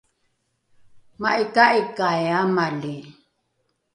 [1.21, 2.95] ma’ika’ikai amali